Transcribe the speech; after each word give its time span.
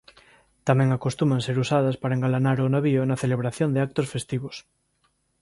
Tamén 0.67 0.89
acostuman 0.91 1.41
ser 1.45 1.55
usadas 1.63 1.95
para 2.01 2.15
engalanar 2.17 2.57
ao 2.59 2.71
navío 2.75 3.01
na 3.05 3.19
celebración 3.23 3.69
de 3.71 3.79
actos 3.87 4.07
festivos. 4.13 4.55